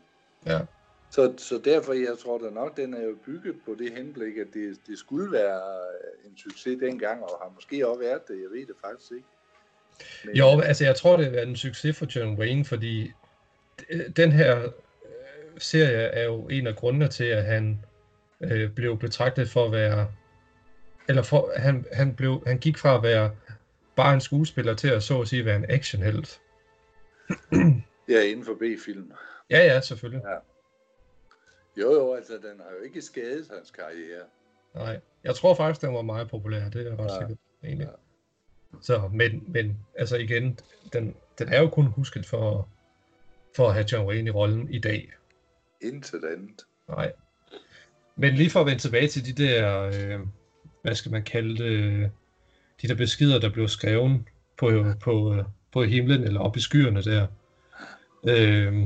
[0.46, 0.60] ja.
[1.12, 4.48] Så, så derfor, jeg tror da nok, den er jo bygget på det henblik, at
[4.54, 5.62] det, det skulle være
[6.26, 9.28] en succes dengang, og har måske også været det, jeg ved det faktisk ikke.
[10.26, 13.12] Men, Jo, altså jeg tror, det har været en succes for John Wayne, fordi
[14.16, 14.72] den her øh,
[15.58, 17.86] serie er jo en af grundene til, at han
[18.42, 20.08] øh, blev betragtet for at være,
[21.08, 23.32] eller for, han, han, blev, han gik fra at være
[23.96, 26.42] bare en skuespiller til at så at sige være en actionhelt.
[28.10, 29.12] Ja, inden for B-film.
[29.50, 30.22] Ja, ja, selvfølgelig.
[31.78, 34.24] Jo, jo, altså den har jo ikke skadet hans karriere.
[34.76, 37.20] Nej, jeg tror faktisk, den var meget populær, det er jeg ret Ja.
[37.20, 37.88] sikker på, egentlig.
[38.82, 40.60] Så, men, men altså igen,
[40.94, 42.70] den, den er jo kun husket for,
[43.56, 45.12] for at have John Wayne i rollen i dag.
[45.82, 46.62] Intet andet.
[46.88, 47.14] Nej.
[48.16, 50.20] Men lige for at vende tilbage til de der, øh,
[50.82, 52.12] hvad skal man kalde det,
[52.82, 54.24] de der beskeder, der blev skrevet
[54.58, 57.28] på, på, øh, på himlen eller op i skyerne der.
[58.30, 58.84] Øh,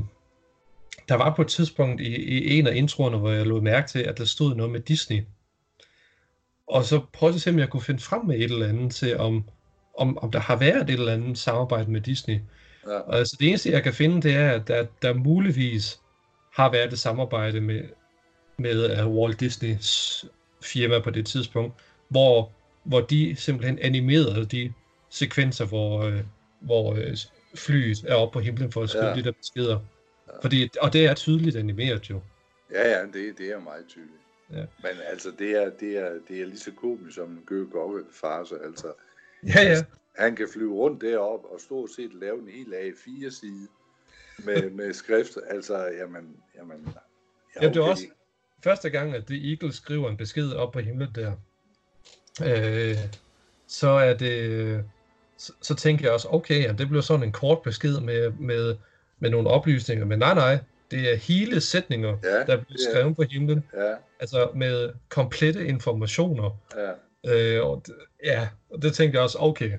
[1.10, 3.98] der var på et tidspunkt i, i en af introerne, hvor jeg lod mærke til,
[3.98, 5.22] at der stod noget med Disney.
[6.66, 8.94] Og så prøvede jeg at se, om jeg kunne finde frem med et eller andet
[8.94, 9.48] til, om,
[9.98, 12.38] om, om der har været et eller andet samarbejde med Disney.
[12.86, 12.98] Ja.
[12.98, 16.00] Og altså det eneste, jeg kan finde, det er, at der, der muligvis
[16.54, 17.82] har været et samarbejde med,
[18.58, 20.24] med uh, Walt Disneys
[20.62, 21.74] firma på det tidspunkt,
[22.08, 22.52] hvor,
[22.84, 24.72] hvor de simpelthen animerede de
[25.10, 26.20] sekvenser, hvor, øh,
[26.60, 27.16] hvor øh,
[27.54, 29.06] flyet er oppe på himlen for at skrive.
[29.06, 29.14] Ja.
[29.14, 29.78] de der beskeder.
[30.42, 32.20] Fordi, og det er tydeligt animeret jo.
[32.72, 34.20] Ja, ja, det, det er meget tydeligt.
[34.52, 34.56] Ja.
[34.82, 38.04] Men altså, det er, det er, det er lige så komisk som en gø gokke
[38.12, 38.54] farse.
[38.64, 38.92] Altså,
[39.46, 39.76] Ja, ja.
[40.16, 43.68] han kan flyve rundt deroppe og stort set lave en hel A4-side
[44.38, 45.38] med, med skrift.
[45.48, 46.88] Altså, jamen, jamen,
[47.62, 48.06] Ja, det er også-
[48.64, 51.32] første gang, at The Eagle skriver en besked op på himlen der,
[52.46, 52.96] øh,
[53.66, 54.84] så er det,
[55.36, 58.76] så, så tænker jeg også, okay, jamen, det bliver sådan en kort besked med, med,
[59.20, 60.58] med nogle oplysninger, men nej, nej,
[60.90, 65.66] det er hele sætninger, Ja, der bliver er- skrevet på himlen, Ja, altså med komplette
[65.66, 66.50] informationer.
[66.76, 66.90] ja.
[67.26, 67.82] Øh, og
[68.24, 69.70] ja, og det tænkte jeg også, okay,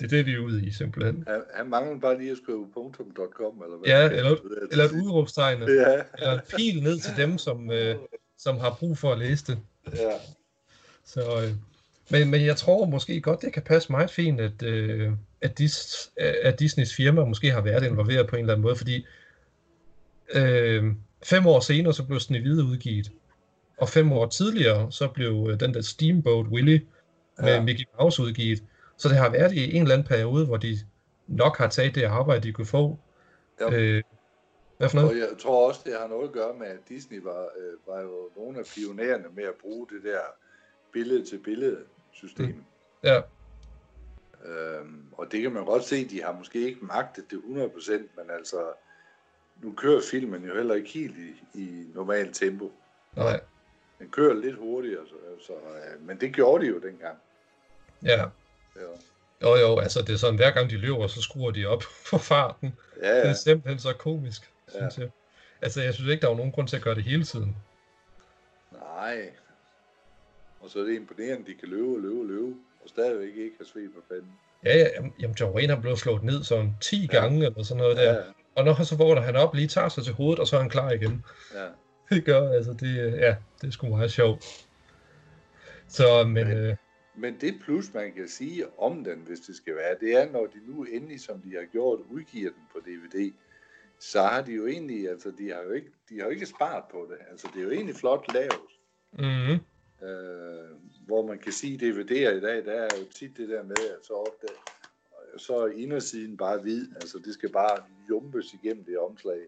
[0.00, 1.24] det er det, vi er ude i simpelthen.
[1.28, 3.88] Han, han mangler bare lige at skrive .com, eller hvad?
[3.88, 4.36] Ja, eller,
[4.72, 5.66] eller et udråbstegn, Ja,
[6.18, 7.96] eller en pil ned til dem, som, øh,
[8.38, 9.58] som har brug for at læse det.
[9.96, 10.12] ja.
[11.04, 11.50] Så, øh,
[12.10, 16.10] men, men jeg tror måske godt, det kan passe meget fint, at, øh, at, Dis,
[16.16, 19.06] at Disneys firma måske har været involveret på en eller anden måde, fordi
[20.34, 20.84] øh,
[21.24, 23.12] fem år senere, så blev Snehvide udgivet.
[23.76, 26.80] Og fem år tidligere, så blev øh, den der Steamboat Willie
[27.38, 27.54] med Ja.
[27.54, 27.62] ja.
[27.62, 28.62] Mickey Mouse udgivet.
[28.96, 30.76] Så det har været i en eller anden periode, hvor de
[31.26, 32.98] nok har taget det arbejde, de kunne få.
[33.60, 33.72] Jo.
[33.72, 34.02] Øh,
[34.78, 35.10] hvad for noget?
[35.10, 38.00] Og jeg tror også, det har noget at gøre med, at Disney var, øh, var
[38.00, 40.20] jo nogle af pionererne med at bruge det der
[40.92, 41.78] billede-til-billede
[42.12, 42.46] system.
[42.46, 42.64] Mm.
[43.04, 43.20] Ja,
[44.44, 48.30] Øhm, og det kan man godt se, de har måske ikke magtet det 100%, men
[48.30, 48.72] altså,
[49.62, 52.72] nu kører filmen jo heller ikke helt i, i normal tempo.
[53.16, 53.40] nej,
[53.98, 55.14] Den kører lidt hurtigere, så,
[55.46, 57.18] så, øh, men det gjorde de jo dengang.
[58.04, 58.24] ja.
[58.76, 58.82] Ja,
[59.42, 62.18] Jo, jo, altså det er sådan, hver gang de løber, så skruer de op for
[62.18, 62.78] farten.
[63.02, 63.28] ja, Det ja.
[63.28, 64.78] er simpelthen så komisk, Ja.
[64.78, 65.10] synes jeg.
[65.62, 67.56] Altså, jeg synes ikke, der var nogen grund til at gøre det hele tiden.
[68.72, 69.30] nej.
[70.60, 73.28] Og så er det imponerende, at de kan løbe og løbe og løbe, og stadigvæk
[73.36, 74.32] ikke have sved på panden.
[74.64, 74.86] Ja, ja,
[75.20, 77.20] jamen, John Wayne har blevet slået ned sådan 10 Ja.
[77.20, 78.12] gange, eller sådan noget der.
[78.14, 78.20] Ja,
[78.54, 80.60] Og når han så vågner han op, lige tager sig til hovedet, og så er
[80.60, 81.24] han klar igen.
[81.54, 81.66] ja.
[82.16, 84.44] Det gør, altså, det, ja, det er sgu meget sjovt.
[85.88, 86.76] Så, men, Men- øh,
[87.16, 90.46] Men det plus, man kan sige om den, hvis det skal være, det er, når
[90.46, 93.32] de nu endelig, som de har gjort, udgiver den på DVD,
[94.00, 96.84] så har de jo egentlig, altså de har jo ikke, de har jo ikke sparet
[96.90, 97.16] på det.
[97.30, 98.52] Altså det er jo egentlig flot lavet.
[99.12, 99.58] mm,
[100.02, 100.68] Øh,
[101.06, 104.06] hvor man kan sige DVD'er i dag, der er jo tit det der med, at
[104.06, 104.56] så, opdag,
[105.36, 106.88] så er indersiden bare hvid.
[106.94, 107.76] Altså det skal bare
[108.10, 109.38] jumpes igennem det omslag.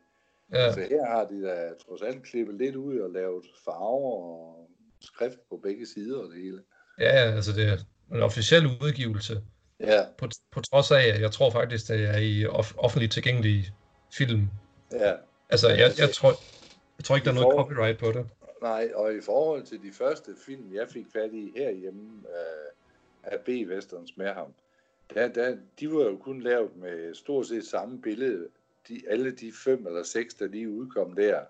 [0.52, 4.68] ja, Altså her har de da trods alt klippet lidt ud og lavet farver og
[5.00, 6.62] skrift på begge sider og det hele.
[6.98, 7.76] ja, altså det er
[8.14, 9.42] en officiel udgivelse,
[9.80, 13.72] Ja, på, på trods af, at jeg tror faktisk, det er i off- offentligt tilgængelig
[14.12, 14.48] film.
[14.92, 15.14] ja.
[15.50, 16.28] Altså, jeg, jeg, tror,
[16.98, 18.26] jeg tror ikke, der er noget copyright på det.
[18.62, 23.38] Nej, og i forhold til de første film, jeg fik fat i herhjemme øh, af
[23.40, 24.54] B-Westerns med ham,
[25.14, 28.48] der, der, de var jo kun lavet med stort set samme billede,
[28.88, 31.40] de, alle de fem eller seks, der lige udkom der,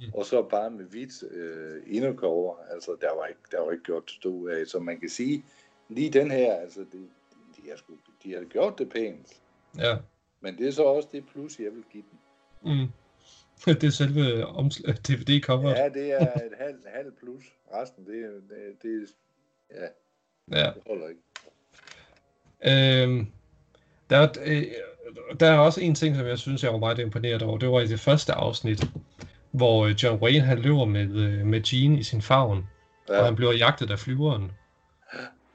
[0.00, 0.06] Mm.
[0.14, 4.10] og så bare med hvidt øh, indercover, altså der var ikke, der var ikke gjort
[4.10, 5.44] stå af, så man kan sige,
[5.88, 7.08] lige den her, altså de,
[7.56, 7.92] de, har, sgu,
[8.24, 9.40] de har gjort det pænt,
[9.78, 9.96] Ja.
[10.40, 12.18] men det er så også det plus, jeg vil give dem.
[12.72, 12.86] Mm.
[13.80, 15.76] Det er selve omsl- DVD-coveret.
[15.78, 17.44] Ja, det er et halvt halv plus,
[17.74, 18.14] resten, det,
[18.48, 19.06] det, det,
[19.74, 19.86] ja,
[20.60, 20.66] Ja.
[20.66, 21.20] det holder ikke.
[22.64, 23.26] Øhm,
[24.10, 24.64] der, er, øh,
[25.40, 27.58] der er også en ting, som jeg synes, jeg var meget imponeret over.
[27.58, 28.84] Det var i det første afsnit,
[29.50, 32.66] hvor øh, John Wayne han løber med, øh, med Jean i sin favn,
[33.08, 33.18] ja.
[33.18, 34.52] og han bliver jagtet af flyveren.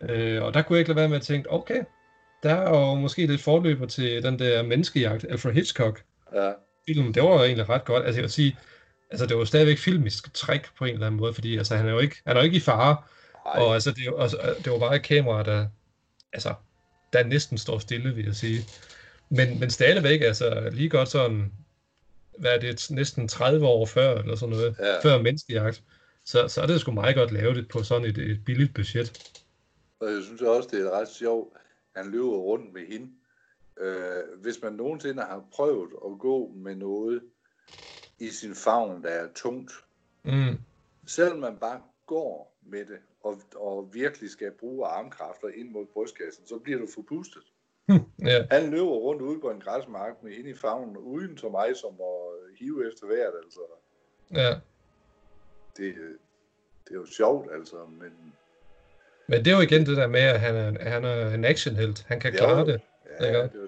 [0.01, 1.83] Øh, og der kunne jeg ikke lade være med at tænke, okay,
[2.43, 6.51] der er jo måske lidt forløber til den der menneskejagt, Alfred Hitchcock Ja,
[6.87, 8.05] film, det var egentlig ret godt.
[8.05, 8.57] Altså jeg vil sige,
[9.11, 11.91] altså det var stadigvæk filmisk trick på en eller anden måde, fordi altså, han er
[11.91, 12.97] jo ikke, han er jo ikke i fare,
[13.45, 15.67] Ej, og altså, det, altså, det var bare et kamera, der,
[16.33, 16.53] altså,
[17.13, 18.61] der næsten står stille, vil jeg sige.
[19.29, 21.51] Men, men stadigvæk, altså lige godt sådan,
[22.39, 24.99] hvad er det, næsten 30 år før, eller sådan noget, Ja.
[25.03, 25.83] før menneskejagt,
[26.25, 29.33] så, så er det sgu meget godt lavet det på sådan et, et billigt budget.
[29.99, 31.53] og jeg synes også, det er ret sjovt,
[31.95, 33.07] han løber rundt med hende.
[33.79, 37.21] Øh, hvis man nogensinde har prøvet at gå med noget
[38.19, 39.71] i sin favn, der er tungt,
[40.23, 40.57] Mm,
[41.07, 46.47] selvom man bare går med det, og, og virkelig skal bruge armkræfter ind mod brystkassen,
[46.47, 47.41] så bliver du forpustet.
[48.25, 51.75] ja, Han løber rundt ude på en græsmark med hende i favnen, uden som mig,
[51.75, 53.59] som at hive efter vejret, altså.
[54.33, 54.49] ja.
[55.77, 55.95] Det,
[56.85, 58.33] det er jo sjovt, altså, men...
[59.27, 62.03] Men det er jo igen det der med, at han er, han er en actionhelt.
[62.03, 62.81] Han kan er klare jo- det.
[63.19, 63.39] Ja, Ikke?
[63.39, 63.64] det jo.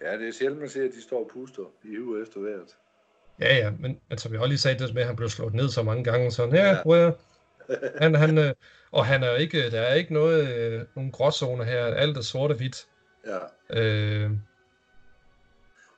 [0.00, 2.68] Ja, det er sjældent, man ser, at de står og puster i hive efter vejret.
[3.40, 5.54] Ja, ja, men, men som jeg også lige sagde, det med, at han blev slået
[5.54, 6.86] ned så mange gange, sådan, ja, Ja.
[6.86, 7.12] Well,
[7.98, 8.54] han, han, øh,
[8.90, 12.50] og han er ikke, der er ikke noget, øh, nogen gråzoner her, alt er sort
[12.50, 12.86] og hvidt.
[13.26, 13.38] Ja.
[13.70, 14.30] Øh,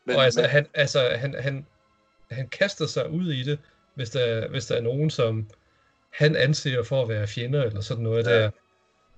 [0.04, 1.66] Men, og altså, men, han, altså han, han,
[2.30, 3.58] han kaster sig ud i det,
[3.94, 5.50] hvis der, hvis der er nogen, som
[6.10, 8.42] han anser for at være fjender, eller sådan noget Ja.
[8.42, 8.50] der.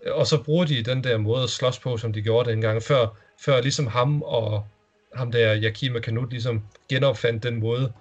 [0.07, 3.07] Og så bruger de den der måde at slås på, som de gjorde dengang, før,
[3.39, 4.67] før ligesom ham og
[5.15, 7.93] ham der, Yakima Kanut, ligesom genopfandt den måde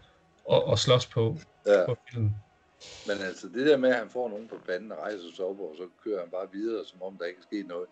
[0.52, 1.86] at, at slås på, Ja.
[1.86, 2.36] på filmen.
[3.08, 5.60] Men altså det der med, at han får nogen på banden og rejser sig op,
[5.60, 7.86] og så kører han bare videre, som om der ikke er sket noget.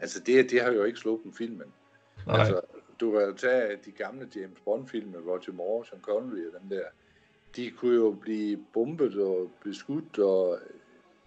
[0.00, 1.72] Altså det, det har jo ikke sluppet filmen.
[2.26, 2.60] Nej, Altså,
[3.00, 6.68] du kan jo tage de gamle James Bond-film med Roger Moore, Sean Connery og dem
[6.68, 6.84] der.
[7.56, 10.58] De kunne jo blive bombet og beskudt, og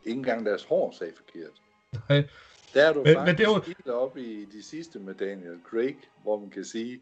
[0.05, 1.61] ikke engang deres hår sagde forkert.
[2.09, 2.23] Nej.
[2.73, 5.13] Der er du Men- men, men det faktisk jo- helt oppe i de sidste med
[5.13, 6.99] Daniel Craig, hvor man kan sige,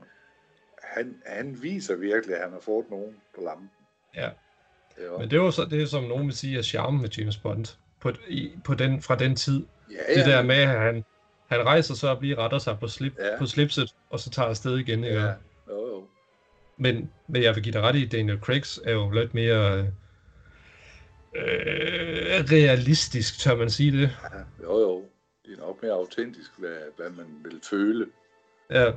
[0.84, 3.69] han, han viser virkelig, at han har fået nogen på lampen.
[4.15, 4.30] Ja.
[4.99, 7.10] Ja, Men det er jo så, det er som nogen vil sige, er charmen med
[7.10, 7.65] James Bond.
[7.99, 9.65] På, i, på den, fra den tid.
[9.91, 11.06] ja, Det der med, at han,
[11.47, 13.38] han rejser sig op lige retter sig på, slip, Ja.
[13.38, 15.04] på slipset, og så tager afsted igen.
[15.04, 15.34] Ja, jo,
[15.88, 16.08] jo.
[16.77, 19.86] Men, men jeg vil give dig ret i, Daniel Craigs er jo lidt mere øh,
[21.36, 24.10] øh, realistisk, tør man sige det.
[24.34, 25.06] Ja, jo, jo.
[25.46, 28.08] Det er nok mere autentisk, hvad, hvad man vil føle,
[28.70, 28.91] Ja,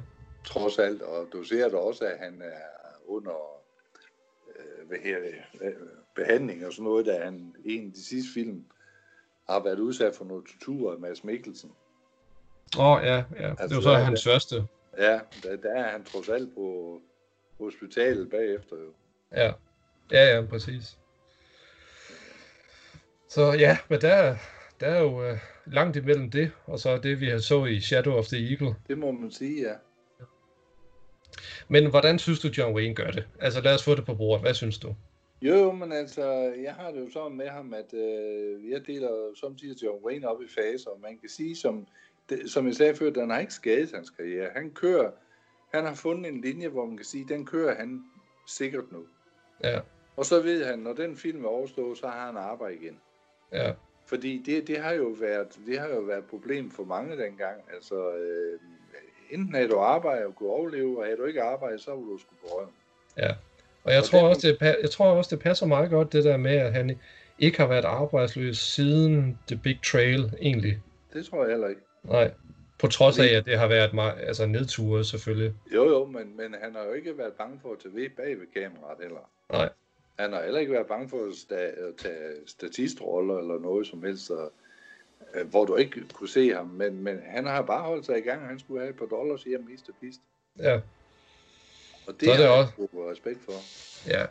[0.44, 1.02] trods alt.
[1.02, 2.60] Og du ser da også, at han er
[3.06, 3.60] under
[4.58, 5.34] øh, hvad her, det,
[5.66, 5.72] øh,
[6.16, 8.64] behandling og sådan noget, da han en af de sidste film
[9.48, 11.72] har været udsat for noget tortur af Mads Mikkelsen.
[12.78, 13.48] Åh, oh, ja, ja.
[13.50, 14.64] det Altså, var så der er hans det- første.
[14.98, 17.00] Ja, der, der er han trods alt på
[17.58, 18.92] hospitalet bagefter jo.
[19.32, 19.52] Ja,
[20.12, 20.98] ja, ja, præcis.
[23.28, 24.36] Så ja, men der,
[24.80, 28.14] der er jo øh, langt imellem det, og så det, vi har så i Shadow
[28.14, 28.74] of the Eagle.
[28.88, 29.74] Det må man sige, ja.
[31.68, 33.28] Men hvordan synes du, John Wayne gør det?
[33.40, 34.42] Altså lad os få det på bordet.
[34.42, 34.94] Hvad synes du?
[35.42, 39.82] Jo, men altså, jeg har det jo sådan med ham, at øh, jeg deler samtidig
[39.82, 41.86] John Wayne op i faser, og man kan sige, som,
[42.28, 44.50] det, som jeg sagde før, den har ikke skadet hans karriere.
[44.56, 45.10] Han kører,
[45.74, 48.04] han har fundet en linje, hvor man kan sige, den kører han
[48.48, 48.98] sikkert nu.
[49.64, 49.80] Ja,
[50.16, 53.00] Og så ved han, når den film er overstået, så har han arbejde igen.
[53.54, 53.72] Ja,
[54.06, 57.56] Fordi det, det, har jo været, det har jo været et problem for mange dengang.
[57.74, 58.58] Altså, øh,
[59.30, 62.18] enten havde du arbejde og kunne overleve, og havde du ikke arbejde, så var du
[62.18, 62.70] sgu på røven.
[63.16, 63.30] ja.
[63.84, 66.24] Og jeg Og tror, den- også, det, jeg tror også, det passer meget godt, det
[66.24, 66.98] der med, at han
[67.38, 70.82] ikke har været arbejdsløs siden The Big Trail, egentlig.
[71.12, 71.80] Det tror jeg heller ikke.
[72.04, 72.30] Nej.
[72.78, 75.52] På trods af, at det har været meget, altså nedture selvfølgelig.
[75.74, 78.28] Jo, jo, men, men han har jo ikke været bange for at tage ved bag
[78.40, 79.30] ved kameraet heller.
[79.52, 79.68] Nej.
[80.18, 81.54] Han har heller ikke været bange for at, sta-
[81.88, 84.52] at tage statistroller eller noget som helst, og,
[85.34, 86.66] øh, hvor du ikke kunne se ham.
[86.66, 89.06] Men, men han har bare holdt sig i gang, og han skulle have et par
[89.06, 90.20] dollars hjem i pist.
[90.58, 90.74] Ja,
[92.06, 93.52] Og det, Så er det også- jeg sgu respekt for.
[94.10, 94.26] ja.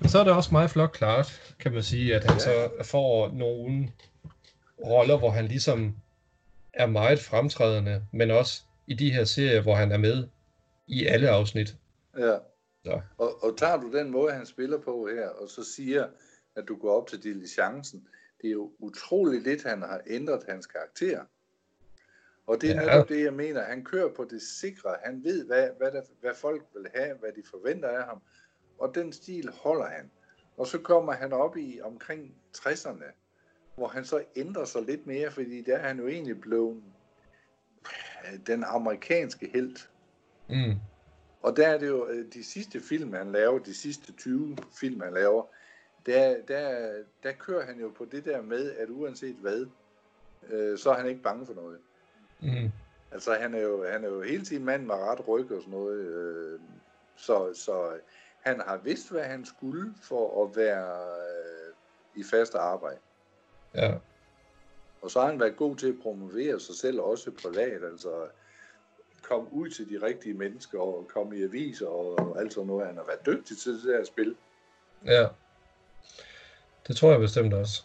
[0.00, 2.38] Men så er det også meget flot klart, kan man sige, at han Ja.
[2.38, 3.88] så får nogle
[4.86, 5.96] roller, hvor han ligesom
[6.72, 10.26] er meget fremtrædende, men også i de her serier, hvor han er med
[10.86, 11.74] i alle afsnit.
[12.18, 12.36] Ja.
[13.18, 16.08] Og, og tager du den måde, han spiller på her, og så siger,
[16.56, 18.08] at du går op til diligencen,
[18.42, 21.24] det er jo utroligt lidt, han har ændret hans karakter.
[22.46, 22.80] Og det er Ja.
[22.82, 22.86] ja.
[22.86, 23.62] netop det, jeg mener.
[23.62, 24.96] Han kører på det sikre.
[25.04, 28.22] Han ved, hvad, hvad, der, hvad folk vil have, hvad de forventer af ham.
[28.78, 30.10] Og den stil holder han.
[30.56, 33.12] Og så kommer han op i omkring 60'erne,
[33.76, 36.82] hvor han så ændrer sig lidt mere, fordi der er han jo egentlig blevet
[38.24, 39.90] øh, den amerikanske helt.
[40.48, 40.74] Mm.
[41.44, 45.00] Og der er det jo øh, de sidste film, han laver, de sidste 20 film,
[45.00, 45.44] han laver,
[46.06, 49.66] der, der, der kører han jo på det der med, at uanset hvad,
[50.50, 51.78] øh, så er han ikke bange for noget.
[52.40, 52.70] Mm.
[53.12, 55.78] Altså han er jo, han er jo hele tiden mand med ret ryg og sådan
[55.78, 55.98] noget.
[55.98, 56.60] Øh,
[57.16, 57.98] så, så
[58.40, 61.74] han har vidst, hvad han skulle for at være øh,
[62.20, 62.98] i fast arbejde.
[63.74, 63.94] Ja.
[65.02, 67.84] Og så har han været god til at promovere sig selv, også privat.
[67.84, 68.26] Altså
[69.28, 72.86] komme ud til de rigtige mennesker og komme i aviser og, alt sådan noget.
[72.86, 74.36] Han har været dygtig til det der spil.
[75.06, 75.26] Ja.
[76.88, 77.82] Det tror jeg bestemt også.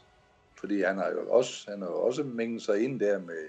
[0.60, 3.47] Fordi han har jo også, han har jo også mænget sig ind der med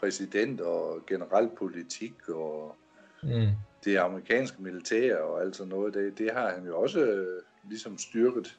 [0.00, 2.74] præsident og generel politik og
[3.22, 3.48] Mm.
[3.84, 5.94] det amerikanske militær og alt sådan noget.
[5.94, 8.58] Det, det har han jo også øh, ligesom styrket.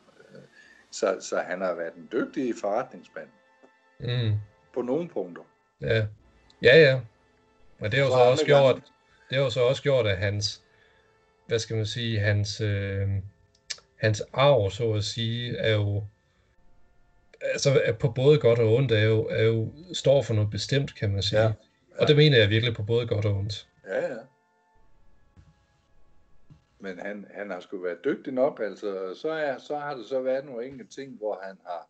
[0.92, 3.28] Så, så han har været en dygtig forretningsmand
[4.00, 4.34] Mm.
[4.74, 5.44] på nogle punkter.
[5.82, 6.08] Ja.
[6.62, 7.02] Ja, ja.
[7.80, 8.76] Men det har jo Så også gjort,
[9.30, 10.64] det har jo så også gjort, at hans,
[11.48, 13.08] hvad skal man sige, hans, øh,
[13.96, 16.04] hans arv, så at sige, er jo,
[17.42, 20.96] altså er på både godt og ondt, er jo, er jo, står for noget bestemt,
[20.96, 21.42] kan man sige.
[21.42, 21.52] Ja.
[21.98, 23.68] Og det mener jeg virkelig på både godt og ondt.
[23.88, 24.18] Ja, ja.
[26.80, 30.22] Men han, han har sgu været dygtig nok, altså så, er, så har det så
[30.22, 31.89] været nogle enkelte ting, hvor han har,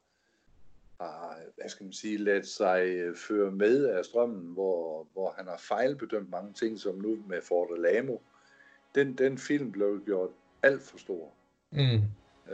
[1.00, 5.48] har, hvad skal man sige, ladet sig øh, føre med af strømmen, hvor, hvor han
[5.48, 8.18] har fejlbedømt mange ting, som nu med Fort Alamo.
[8.96, 10.30] Den, den film blev gjort
[10.64, 11.34] alt for stor.
[11.72, 12.02] Mm.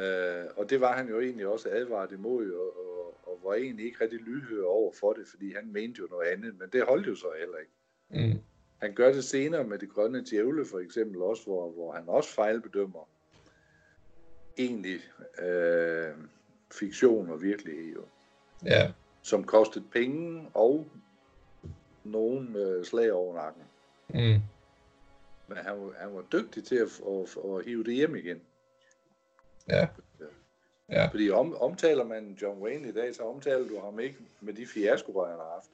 [0.01, 3.86] Øh, og det var han jo egentlig også advaret imod, og, og, og var egentlig
[3.86, 7.08] ikke rigtig lydhør over for det, fordi han mente jo noget andet, men det holdt
[7.08, 7.71] jo så heller ikke.
[8.10, 8.39] Mm.
[8.81, 12.29] Han gør det senere med det grønne djævle for eksempel også, hvor, hvor han også
[12.29, 13.10] fejlbedømmer.
[14.58, 14.99] egentlig
[15.39, 16.13] øh,
[16.71, 18.01] fiktion og virkelighed, jo.
[18.65, 18.91] Ja,
[19.21, 20.87] som kostede penge og
[22.03, 23.63] nogle øh, slag over nakken.
[24.09, 24.41] mm,
[25.47, 28.41] Men han var, han var dygtig til at, at, at hive det hjem igen.
[29.69, 29.87] ja,
[30.89, 34.53] ja, Fordi om, omtaler man John Wayne i dag, så omtaler du ham ikke med
[34.53, 35.69] de fiaskoer, han har haft.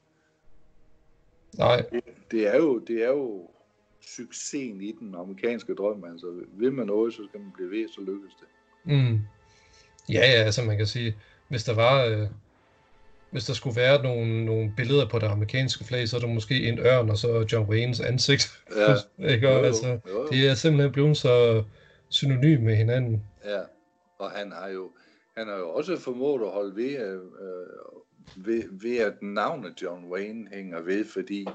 [1.57, 3.49] nej, Det, det, er jo, det er jo
[4.01, 6.03] succesen i den amerikanske drøm.
[6.03, 8.47] Altså, vil man noget, så skal man blive ved, så lykkes det.
[8.83, 9.19] mm.
[10.09, 11.17] Ja, ja, altså man kan sige,
[11.47, 12.27] hvis der var, øh,
[13.31, 16.67] hvis der skulle være nogle, nogle billeder på det amerikanske flag, så er der måske
[16.67, 18.63] en ørn, og så John Waynes ansigt.
[18.75, 18.95] Ja.
[19.33, 19.47] ikke?
[19.47, 20.27] Jo, jo, altså, jo, jo.
[20.27, 21.63] det er simpelthen blevet så
[22.09, 23.23] synonym med hinanden.
[23.45, 23.61] Ja,
[24.19, 24.91] og han har jo,
[25.37, 30.05] han har jo også formået at holde ved, øh, øh, ved, ved, at navnet John
[30.11, 31.45] Wayne hænger ved, fordi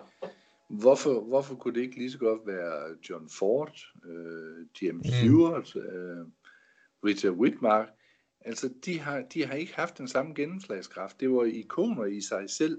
[0.68, 3.72] hvorfor, hvorfor kunne det ikke lige så godt være John Ford,
[4.06, 5.12] øh, James Mm.
[5.12, 6.26] Stewart, øh,
[7.04, 7.88] Richard Whitmark?
[8.46, 11.20] Altså, de har, de har ikke haft den samme gennemslagskraft.
[11.20, 12.78] Det var ikoner i sig selv,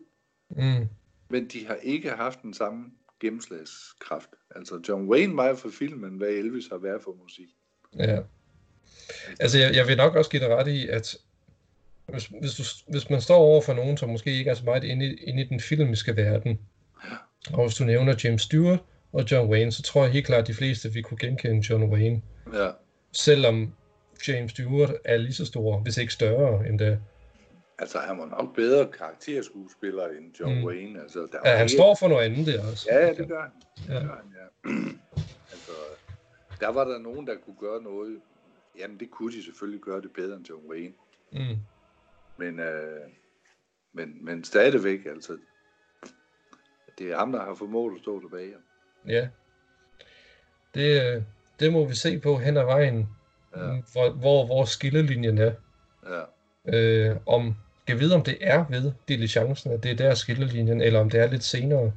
[0.49, 0.87] Mm.
[1.29, 2.85] men de har ikke haft den samme
[3.19, 4.29] gennemslagskraft.
[4.55, 7.47] Altså, John Wayne var for filmen, hvad Elvis har været for musik.
[7.97, 8.19] Ja.
[9.39, 11.17] Altså, jeg, jeg vil nok også give dig ret i, at
[12.07, 14.83] hvis, hvis, du, hvis man står over for nogen, som måske ikke er så meget
[14.83, 16.59] inde i, inde i den filmiske verden,
[17.53, 18.79] og hvis du nævner James Stewart
[19.11, 21.83] og John Wayne, så tror jeg helt klart, at de fleste vil kunne genkende John
[21.83, 22.21] Wayne.
[22.53, 22.69] Ja,
[23.11, 23.73] Selvom
[24.27, 26.99] James Stewart er lige så stor, hvis ikke større end det.
[27.79, 30.63] Altså, han var nok bedre karakterskuespiller end John Mm.
[30.65, 31.01] Wayne.
[31.01, 32.87] Altså, der Ja, var han ikke- står for noget andet der også.
[32.91, 33.51] Ja, det gør han.
[33.77, 33.93] Det Ja.
[33.93, 34.69] gør han, ja.
[35.53, 35.71] altså,
[36.59, 38.21] der var der nogen, der kunne gøre noget.
[38.79, 40.93] Jamen, det kunne de selvfølgelig gøre det bedre end John Wayne.
[41.31, 41.57] Mm.
[42.37, 42.99] Men, øh,
[43.93, 45.37] men, men stadigvæk, altså,
[46.97, 48.53] det er ham, der har formået at stå tilbage.
[49.07, 49.27] Ja.
[50.73, 51.21] Det, øh,
[51.59, 53.09] det må vi se på hen ad vejen,
[53.57, 55.51] Ja, hvor, hvor, hvor skillelinjen er.
[56.07, 56.23] ja.
[56.73, 57.55] Øh, om,
[57.87, 61.19] kan vide, om det er ved diligencen, at det er der skillelinjen, eller om det
[61.19, 61.93] er lidt senere.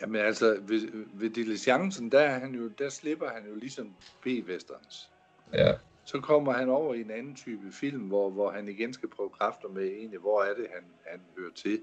[0.00, 5.10] Jamen altså, ved, ved diligencen, der, er han jo, der slipper han jo ligesom B-westerns.
[5.52, 5.72] Ja,
[6.04, 9.30] Så kommer han over i en anden type film, hvor, hvor han igen skal prøve
[9.30, 11.80] kræfter med egentlig, hvor er det, han, han hører til.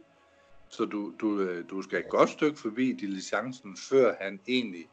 [0.69, 4.85] Så du, du, øh, du skal et godt stykke forbi diligencen, før han egentlig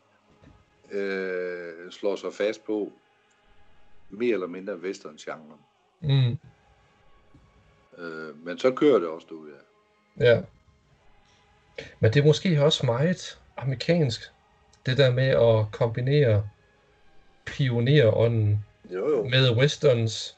[0.93, 2.93] øh, slår sig fast på
[4.12, 5.61] mere eller mindre western-genren.
[6.01, 6.38] mm,
[7.98, 9.61] Øh, men så kører det også ud af.
[10.25, 10.42] ja.
[12.01, 14.20] Men det er måske også meget amerikansk,
[14.87, 16.48] det der med at kombinere
[17.44, 19.29] pionerånden Jo, jo.
[19.29, 20.37] med westerns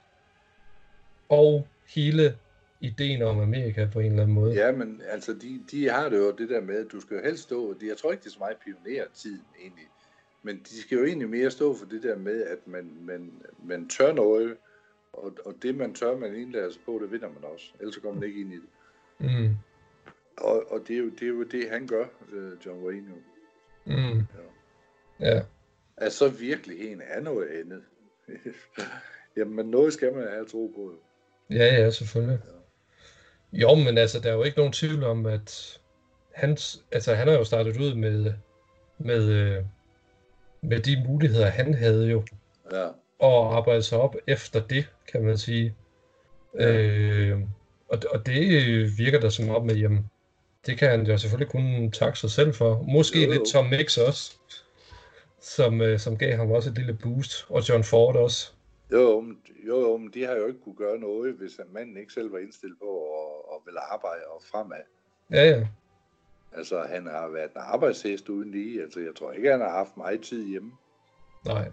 [1.28, 2.38] og hele
[2.80, 4.54] ideen om Amerika på en eller anden måde.
[4.54, 7.22] Ja, men altså, de, de har det jo det der med, at du skal jo
[7.22, 9.84] helst stå, de, jeg tror ikke, det er så meget pionertiden egentlig,
[10.44, 13.32] men de skal jo egentlig mere stå for det der med, at man, man,
[13.64, 14.56] man tør noget,
[15.12, 18.20] og, og det man tør, man indlærer sig på, det vinder man også, ellers kommer
[18.20, 18.68] man ikke ind i det.
[19.18, 19.56] Mm,
[20.36, 23.08] Og, og det, er jo, det er jo det, han gør, øh, John Wayne
[23.84, 24.22] mm,
[25.20, 25.42] ja,
[25.96, 27.82] At så virkeligheden er noget andet.
[29.36, 30.92] Jamen, noget skal man have tro på.
[31.50, 32.38] ja, ja, selvfølgelig.
[33.52, 35.80] Jo, men altså, der er jo ikke nogen tvivl om, at
[36.32, 38.32] hans, altså, han har jo startet ud med,
[38.98, 39.64] med, øh,
[40.64, 42.22] med de muligheder, han havde jo,
[42.72, 45.74] Ja, og arbejdet sig op efter det, kan man sige.
[46.54, 47.40] Øh,
[47.88, 50.10] og, og det virker da som om, at jamen,
[50.66, 52.82] det kan han jo selvfølgelig kun takke sig selv for.
[52.82, 53.32] Måske Jo, jo.
[53.32, 54.38] lidt Tom Mix også,
[55.40, 58.52] som, øh, som gav ham også et lille boost, og John Ford også.
[58.92, 62.12] Jo, men, jo, jo, men de har jo ikke kunne gøre noget, hvis manden ikke
[62.12, 64.84] selv var indstillet på at, at ville arbejde og fremad.
[65.30, 65.66] Ja, ja.
[66.56, 68.82] Altså, han har været en arbejdshest uden lige.
[68.82, 70.72] Altså, jeg tror ikke, han har haft meget tid hjemme.
[71.46, 71.68] Nej,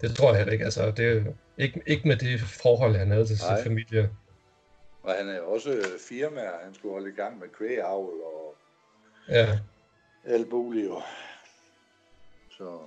[0.00, 0.64] det tror jeg heller ikke.
[0.64, 1.24] Altså, det er
[1.58, 3.62] ikke, ikke med det forhold, han havde til sin Nej.
[3.62, 4.10] familie.
[5.02, 8.56] Og han er også firmaer, han skulle holde i gang med kvægavl og
[9.28, 9.58] Ja,
[10.24, 10.90] alt muligt.
[12.50, 12.78] Så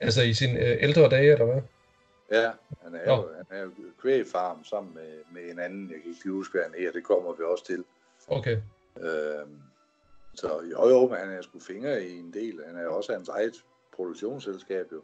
[0.00, 1.62] altså i sine øh, ældre dage, eller hvad?
[2.32, 2.50] ja,
[2.82, 3.70] han er jo, han er jo
[4.02, 7.32] kvægfarm sammen med, med en anden, jeg kan ikke huske, hvad han er, det kommer
[7.32, 7.84] vi også til.
[8.28, 8.56] Okay.
[9.00, 9.60] Øhm,
[10.36, 12.54] så jo jo, men han er sgu fingre i en del.
[12.66, 13.54] Han er også hans eget
[13.96, 15.02] produktionsselskab jo.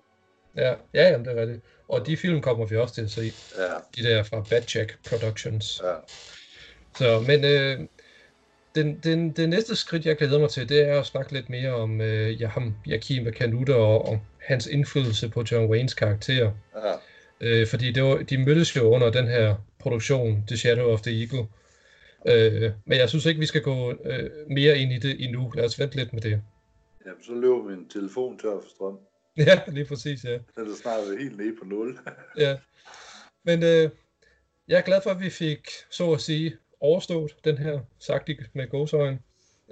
[0.56, 1.60] Ja, ja, jamen, det er rigtigt.
[1.88, 3.32] Og de film kommer vi også til at se.
[3.58, 5.80] Ja, De der fra Bad Jack Productions.
[5.84, 5.94] ja.
[6.98, 7.80] Så, men øh,
[8.74, 11.72] den, den, det næste skridt, jeg glæder mig til, det er at snakke lidt mere
[11.74, 16.52] om øh, ja, ham, Jakim Kanuta og, og hans indflydelse på John Waynes karakter.
[16.76, 16.94] ja.
[17.40, 21.20] Øh, fordi det var, de mødtes jo under den her produktion, The Shadow of the
[21.20, 21.46] Eagle.
[22.26, 25.52] Øh, men jeg synes ikke, vi skal gå øh, mere ind i det endnu.
[25.54, 26.42] Lad os vente lidt med det.
[27.06, 28.98] Jamen, så løber min telefon tør for strøm.
[29.46, 30.38] Ja, lige præcis, ja.
[30.54, 31.98] Så er det snart helt nede på nul.
[32.36, 32.56] ja.
[33.44, 33.90] men øh,
[34.68, 38.68] jeg er glad for, at vi fik, så at sige, overstået den her sagt med
[38.70, 39.20] gåsøjen.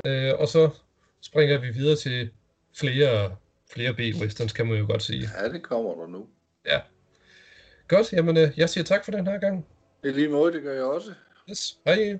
[0.07, 0.70] Øh, og så
[1.20, 2.30] springer vi videre til
[2.76, 3.36] flere,
[3.72, 5.28] flere B-westerns, kan man jo godt sige.
[5.40, 6.26] Ja, det kommer der nu.
[6.66, 6.80] Ja.
[7.88, 9.66] Godt, jamen øh, jeg siger tak for den her gang.
[10.05, 11.14] I lige måde, det gør jeg også.
[11.51, 12.18] Yes, hej.